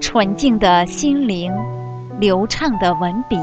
[0.00, 1.52] 纯净的心灵，
[2.18, 3.36] 流畅的文笔，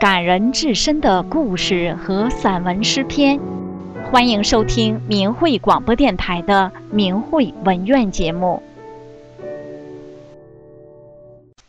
[0.00, 3.38] 感人至深的故事和散文诗篇。
[4.10, 8.62] 欢迎收听明慧广播电台的明慧文苑节目。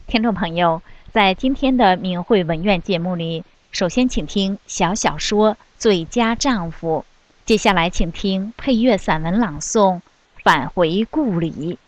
[0.08, 0.82] 听众朋友，
[1.12, 7.06] 在今天的明慧文苑节目里，首先请听小小说《最佳丈夫》，
[7.46, 9.96] 接下来请听配乐散文朗诵
[10.44, 11.80] 《返回故里》。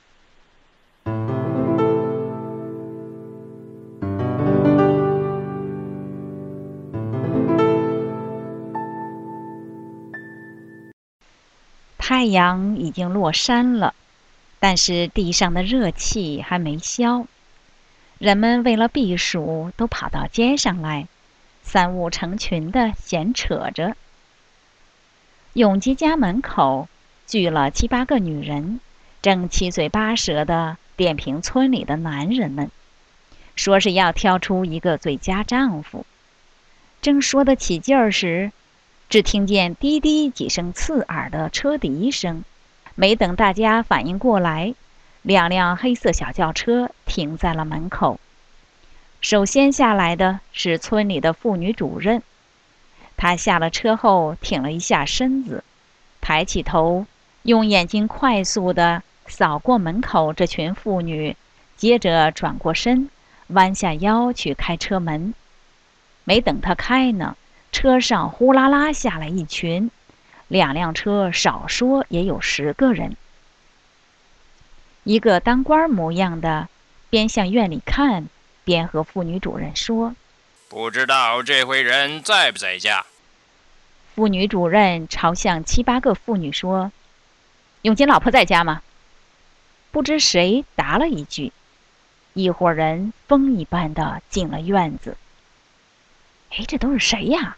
[11.97, 13.93] 太阳已经落山了，
[14.61, 17.27] 但是地上的热气还没消。
[18.19, 21.09] 人们为了避暑，都跑到街上来，
[21.61, 23.97] 三五成群的闲扯着。
[25.51, 26.87] 永吉家门口
[27.27, 28.79] 聚了七八个女人，
[29.21, 32.69] 正七嘴八舌的点评村里的男人们，
[33.55, 36.05] 说是要挑出一个最佳丈夫。
[37.01, 38.51] 正说得起劲儿时，
[39.09, 42.43] 只听见滴滴几声刺耳的车笛声，
[42.93, 44.75] 没等大家反应过来，
[45.23, 48.19] 两辆黑色小轿车停在了门口。
[49.19, 52.21] 首先下来的是村里的妇女主任，
[53.17, 55.63] 她下了车后挺了一下身子，
[56.21, 57.07] 抬起头，
[57.45, 61.37] 用眼睛快速地扫过门口这群妇女，
[61.77, 63.09] 接着转过身，
[63.47, 65.35] 弯下腰去开车门。
[66.23, 67.37] 没等他开呢。
[67.71, 69.91] 车上呼啦啦下来一群，
[70.47, 73.17] 两辆车少说也有十个人。
[75.03, 76.69] 一个当官模样的，
[77.09, 78.27] 边向院里看，
[78.63, 80.15] 边和妇女主任说
[80.69, 83.05] ：“不知道这回人在不在家。”
[84.15, 86.93] 妇女主任朝向七八个妇女说
[87.85, 88.81] ：“永金老婆在家吗？”
[89.93, 91.53] 不知谁答了一句，
[92.33, 95.15] 一伙人风一般的进了院子。
[96.49, 97.57] 哎，这都是谁呀？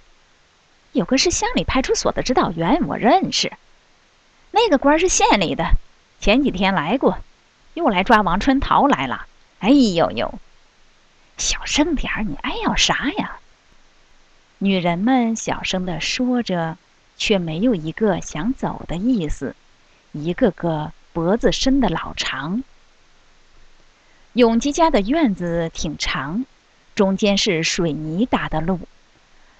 [0.91, 3.53] 有个是乡里派出所的指导员，我认识。
[4.51, 5.71] 那个官是县里的，
[6.19, 7.19] 前几天来过，
[7.73, 9.27] 又来抓王春桃来了。
[9.59, 10.37] 哎呦呦，
[11.37, 13.39] 小声点儿，你哎呦啥呀？
[14.57, 16.77] 女人们小声的说着，
[17.17, 19.55] 却没有一个想走的意思，
[20.23, 22.63] 一个个脖子伸得老长。
[24.33, 26.45] 永吉家的院子挺长，
[26.93, 28.79] 中间是水泥打的路。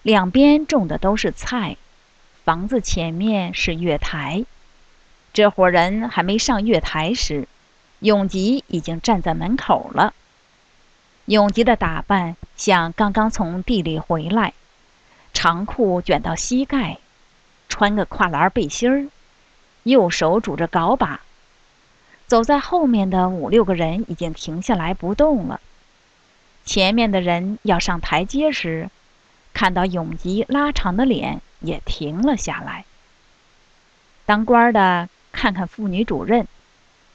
[0.04, 1.78] 两边种的都是菜，
[2.44, 4.46] 房子前面是月台。
[5.34, 7.48] 这伙人还没上月台时，
[8.00, 10.14] 永吉已经站在门口了。
[11.26, 14.54] 永吉的打扮像刚刚从地里回来，
[15.34, 17.00] 长裤卷到膝盖，
[17.68, 19.08] 穿个跨栏背心儿，
[19.88, 21.22] 右手拄着镐把。
[22.28, 25.60] 走在后面的五六个人已经停下来不动了。
[26.66, 28.90] 前面的人要上台阶时。
[29.54, 32.86] 看到永吉拉长的脸，也停了下来。
[34.24, 36.48] 当官的看看妇女主任，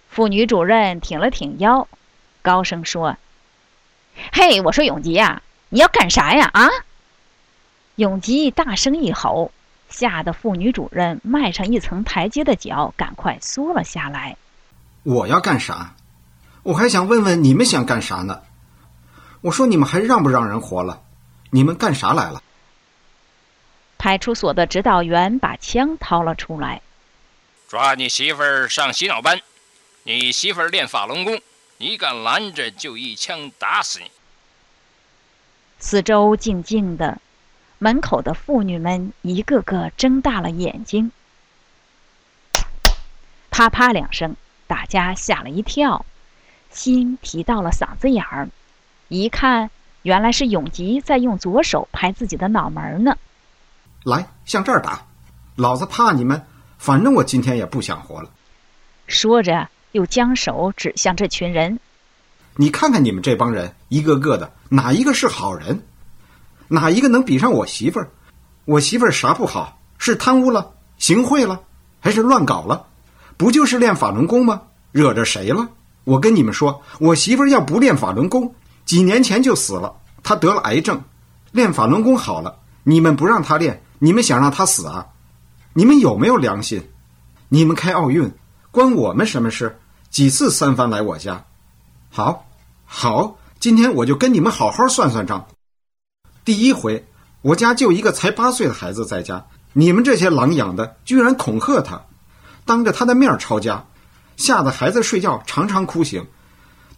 [0.09, 1.87] 妇女主任挺了挺腰，
[2.43, 3.17] 高声说
[4.35, 6.51] ：“嘿，我说永吉呀，你要干啥呀？
[6.53, 6.69] 啊！”
[7.95, 9.53] 永吉大声一吼，
[9.93, 14.37] 吓得妇女主任迈上一层台阶的脚赶快缩了下来。
[15.05, 15.95] 我要干啥？
[16.65, 18.43] 我还想问问你们想干啥呢？
[19.41, 21.01] 我说你们还让不让人活了？
[21.51, 22.43] 你们干啥来了？
[23.99, 26.81] 派出所的指导员把枪掏了出来，
[27.69, 29.41] 抓你媳妇儿上洗脑班。
[30.05, 31.41] 你媳妇儿练法轮功，
[31.79, 34.11] 你敢拦着就一枪打死你。
[35.79, 37.21] 四周静静的，
[37.83, 41.11] 门口的妇女们一个个睁大了眼睛。
[43.51, 44.37] 啪啪两声，
[44.69, 46.07] 大家吓了一跳，
[46.71, 48.49] 心提到了嗓子眼儿，
[49.09, 49.69] 一看。
[50.03, 53.17] 原来是永吉在用左手拍自己的脑门呢。
[54.05, 55.05] 来，向这儿打，
[55.57, 56.41] 老子怕你们，
[56.79, 58.31] 反正我今天也不想活了。
[59.09, 61.81] 说着，又将手指向这群人。
[62.55, 65.83] 你看看你们这帮人，一个个的，哪一个是好人？
[66.73, 68.09] 哪一个能比上我媳妇儿？
[68.65, 69.79] 我媳妇儿啥不好？
[69.99, 71.61] 是贪污了、行贿了，
[72.01, 72.87] 还是乱搞了？
[73.37, 74.63] 不就是练法轮功吗？
[74.91, 75.69] 惹着谁了？
[76.05, 78.55] 我跟你们说，我媳妇儿要不练法轮功。
[78.87, 80.99] 几年前就死了，她得了癌症，
[81.51, 82.57] 练法轮功好了。
[82.85, 85.07] 你们不让她练，你们想让她死啊？
[85.75, 86.83] 你们有没有良心？
[87.51, 88.33] 你们开奥运，
[88.71, 89.79] 关我们什么事？
[90.09, 91.45] 几次三番来我家，
[92.11, 92.47] 好，
[92.87, 95.47] 好，今天我就跟你们好好算算账。
[96.45, 97.07] 第一回，
[97.41, 102.03] 我家就一个才八岁的孩子在家，你们这些狼养的居然恐吓他，
[102.65, 103.85] 当着他的面抄家，
[104.37, 106.27] 吓得孩子睡觉常常哭醒。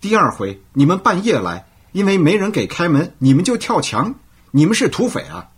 [0.00, 4.14] 第二回你们半夜来，因为没人给开门，你们就跳墙，
[4.50, 5.50] 你们是土匪啊！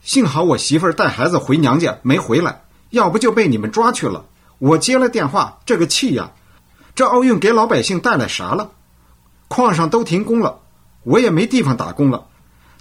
[0.00, 4.24] 幸好我媳妇带孩子回娘家没回来，要不就被你们抓去了。
[4.58, 6.32] 我接了电话，这个气呀！
[6.96, 8.72] 这奥运给老百姓带来啥了？
[9.46, 10.58] 矿上都停工了，
[11.04, 12.26] 我也没地方打工了，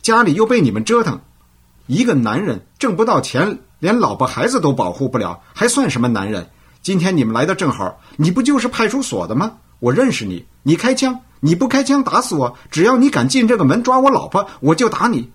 [0.07, 1.19] 家里又被你们折腾，
[1.85, 6.49] 一个男人挣不到钱，连老婆孩子都保护不了，还算什么男人？
[6.81, 9.57] 今天你们来的正好，你不就是派出所的吗？
[9.79, 15.29] 我认识你，你开枪，你不开枪打死我，只要你敢进这个门抓我老婆，我就打你，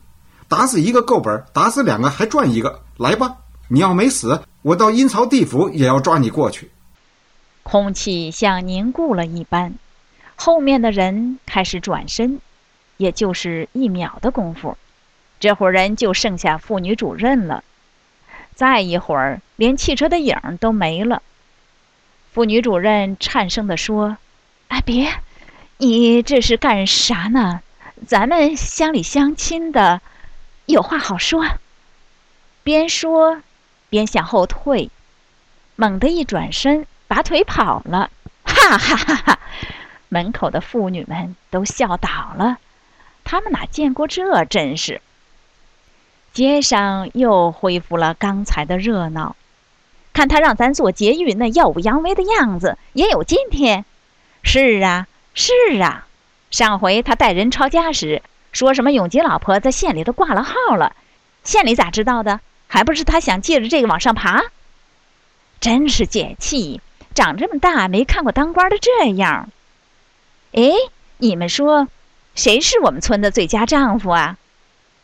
[0.48, 3.36] 打死一个够本，打死两个还赚一个，来吧！
[3.68, 6.70] 你要没死，我到阴曹地府也要抓你过去。
[7.62, 9.75] 空气像凝固了一般，
[10.34, 12.40] 后面的人开始转身，
[13.02, 14.78] 也就是一秒的功夫，
[15.40, 17.64] 这伙人就剩下妇女主任了。
[18.54, 21.20] 再一会儿，连汽车的影都没了。
[22.32, 24.16] 妇女主任颤声地说
[24.69, 25.12] ：“哎，别，
[25.78, 27.60] 你这是干啥呢？
[28.06, 30.00] 咱们乡里乡亲的，
[30.66, 31.44] 有话好说。”
[32.62, 33.43] 边说，
[33.90, 34.90] 边向后退，
[35.75, 36.87] 猛地一转身。
[37.08, 38.10] 拔腿跑了，
[38.44, 39.38] 哈哈哈哈！
[40.08, 42.56] 门口的妇女们都笑倒了，
[43.24, 45.00] 他们哪见过这阵势？
[46.32, 49.36] 街上又恢复了刚才的热闹。
[50.12, 53.84] 看他让咱做劫狱那耀武扬威的样子，也有今天。
[54.42, 56.06] 是啊，是啊。
[56.50, 58.22] 上回他带人抄家时，
[58.52, 60.94] 说什么永吉老婆在县里都挂了号了，
[61.44, 62.40] 县里咋知道的？
[62.66, 64.42] 还不是他想借着这个往上爬？
[65.60, 66.80] 真是解气！
[67.14, 69.50] 长这么大没看过当官的这样。
[70.52, 70.72] 哎，
[71.18, 71.88] 你们说，
[72.34, 74.38] 谁是我们村的最佳丈夫啊？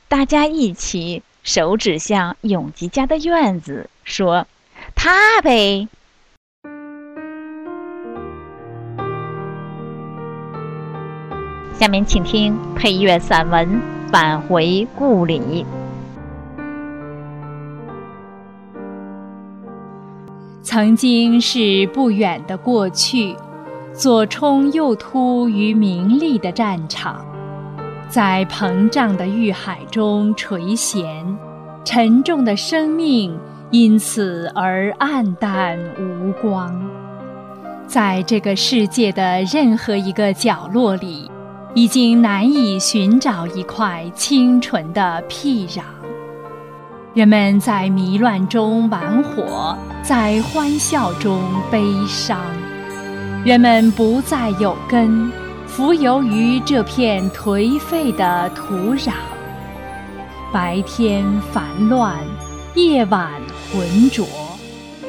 [0.09, 4.47] 大家一起手指向永吉家的院子，说
[4.97, 5.89] ：“他呗。”
[11.79, 13.69] 下面请听配乐散文
[14.11, 15.41] 《返回故里》。
[20.63, 23.37] 曾经是不远的过去，
[23.99, 27.27] 左冲右突于名利的战场，
[28.09, 31.05] 在膨胀的欲海中垂涎，
[31.85, 33.37] 沉重的生命
[33.73, 36.81] 因此而黯淡无光。
[37.89, 41.29] 在这个世界的任何一个角落里，
[41.75, 45.83] 已经难以寻找一块清纯的僻壤。
[47.15, 52.39] 人们在迷乱中玩火，在欢笑中悲伤。
[53.45, 55.31] 人们不再有根，
[55.67, 59.13] 浮游于这片颓废的土壤。
[60.53, 62.19] 白天烦乱，
[62.75, 63.31] 夜晚
[63.73, 64.27] 浑浊，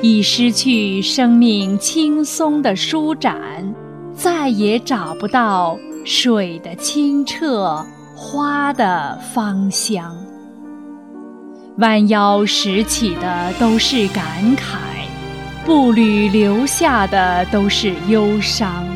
[0.02, 3.74] 已失去生命轻松的舒展，
[4.16, 7.84] 再也找不到水的清澈，
[8.16, 10.16] 花的芳香。
[11.80, 14.78] 弯腰拾起的都是感慨，
[15.70, 18.88] 步履留下的都是忧伤，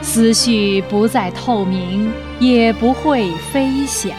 [0.00, 2.08] 思绪不再透明，
[2.38, 4.12] 也不会飞翔。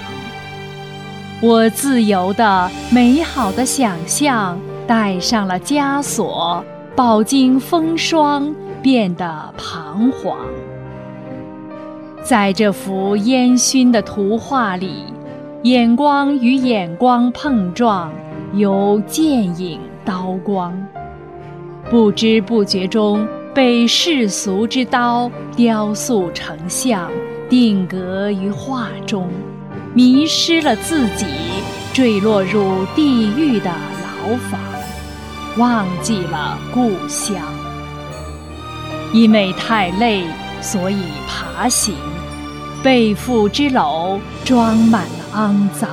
[1.39, 6.61] 我自由的、美好的想象带上了枷锁，
[6.93, 10.37] 饱经风霜，变得彷徨。
[12.21, 15.05] 在这幅烟熏的图画里。
[15.63, 18.11] 眼光与眼光碰撞，
[18.53, 19.27] 由剑
[19.59, 20.86] 影刀光，
[21.89, 23.25] 不知不觉中
[23.55, 27.09] 被世俗之刀雕塑成像，
[27.49, 29.29] 定格于画中，
[29.93, 31.25] 迷失了自己，
[31.93, 34.59] 坠落入地狱的牢房，
[35.57, 37.37] 忘记了故乡。
[39.13, 40.25] 因为太累，
[40.59, 41.95] 所以爬行，
[42.83, 45.09] 背负之篓装满了。
[45.33, 45.89] 肮脏，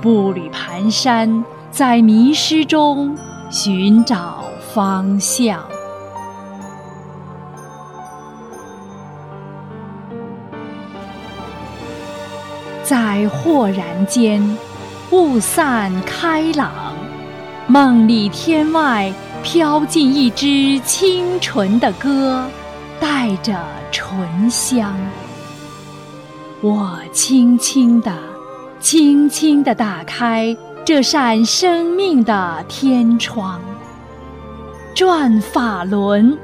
[0.00, 3.16] 步履蹒跚，在迷失中
[3.50, 4.39] 寻找
[4.74, 5.60] 方向。
[12.82, 14.58] 在豁然间，
[15.10, 16.72] 雾散开朗，
[17.66, 19.12] 梦里天外
[19.42, 22.44] 飘进一支清纯的歌，
[22.98, 23.56] 带着
[23.92, 24.94] 醇香。
[26.60, 28.12] 我轻轻地。
[28.80, 33.60] 轻轻地打开这扇生命的天窗，
[35.00, 36.36] 转法轮，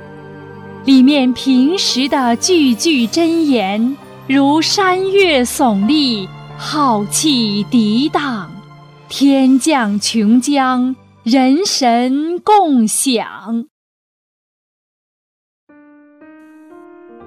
[0.86, 3.94] 里面平时的句句真言，
[4.26, 8.50] 如山岳耸立，浩气涤荡，
[9.10, 13.66] 天降琼浆，人神共享。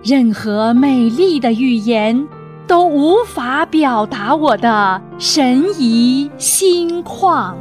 [0.02, 2.28] 任何美丽的语言
[2.66, 7.54] 都无法表达我的神怡心旷。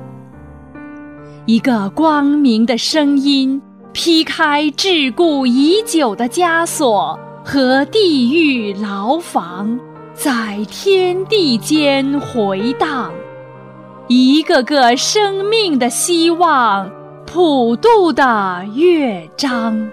[1.48, 3.58] 一个光明的声音
[3.94, 9.80] 劈开桎梏已久的枷锁和地狱牢房，
[10.12, 13.10] 在天地间回荡。
[14.08, 16.90] 一个个生命的希望，
[17.24, 19.90] 普渡的乐章。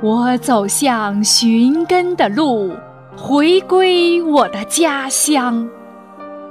[0.00, 2.70] 我走向寻根的路，
[3.16, 5.68] 回归我的家乡。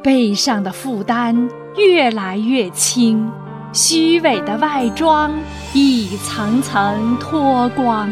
[0.03, 3.29] 背上的负担越来越轻，
[3.71, 5.31] 虚伪的外装
[5.73, 8.09] 一层层脱光，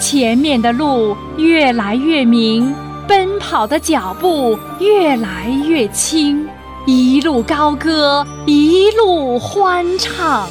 [0.00, 2.74] 前面的路越来越明。
[3.08, 6.46] 奔跑的脚步越来越轻，
[6.86, 10.48] 一路高歌，一路欢唱。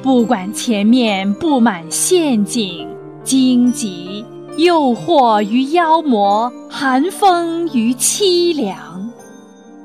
[0.00, 2.86] 不管前面布满陷阱、
[3.24, 4.24] 荆棘、
[4.58, 8.78] 诱惑与妖魔、寒风与凄凉，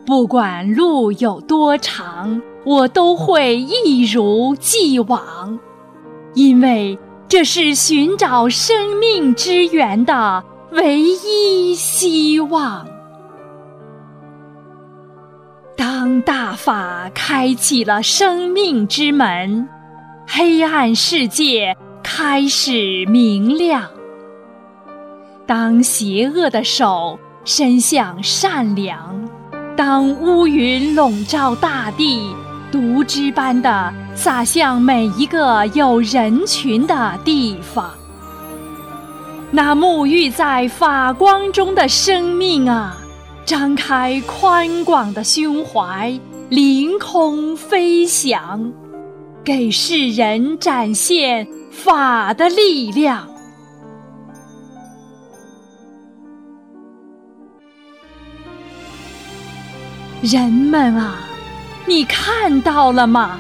[0.05, 5.59] 不管路有多长，我都会一如既往，
[6.33, 10.43] 因为这是寻找生命之源的。
[10.71, 12.87] 唯一希望。
[15.77, 19.69] 当大法开启了生命之门，
[20.27, 23.87] 黑暗世界开始明亮。
[25.45, 29.22] 当邪恶的手伸向善良，
[29.75, 32.35] 当乌云笼罩大地，
[32.71, 37.91] 毒汁般的洒向每一个有人群的地方。
[39.49, 42.97] 那沐浴在法光中的生命啊，
[43.45, 48.71] 张开宽广的胸怀，凌空飞翔，
[49.43, 53.27] 给世人展现法的力量。
[60.23, 61.19] 人们啊，
[61.85, 63.37] 你看到了吗？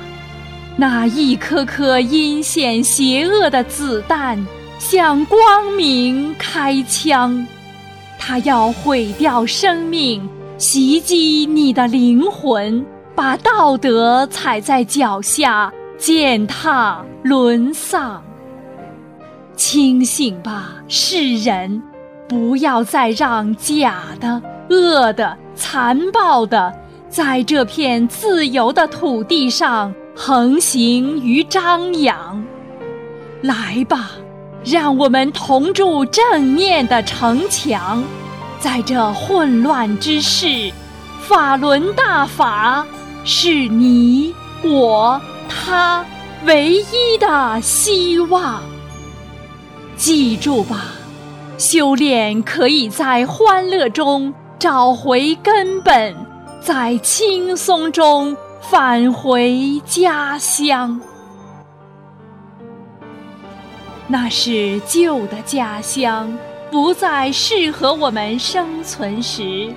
[0.75, 4.45] 那一颗颗阴险邪恶的子弹。
[4.79, 7.47] 向光明开枪，
[8.19, 12.85] 它要毁掉生命，袭击你的灵魂，
[13.15, 18.21] 把道德踩在脚下，践踏沦丧。
[19.55, 21.81] 清醒吧，世人，
[22.27, 26.73] 不要再让假的、恶的、残暴的，
[27.09, 32.43] 在这片自由的土地上横行与张扬。
[33.41, 34.11] 来吧。
[34.65, 38.01] 让我们同筑正面的城墙，
[38.61, 40.71] 在这混乱之世，
[41.19, 42.87] 法轮大法
[43.25, 46.05] 是你我他
[46.45, 48.61] 唯一的希望。
[49.97, 50.85] 记住吧，
[51.57, 56.15] 修炼可以在欢乐中找回根本，
[56.61, 61.01] 在轻松中返回家乡。
[64.07, 66.33] 那是旧的家乡，
[66.71, 69.69] 不再适合我们生存时，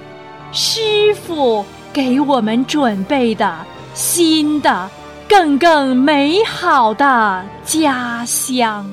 [0.53, 3.57] 师傅给我们准备的
[3.93, 4.89] 新的、
[5.29, 8.89] 更更美好的家乡。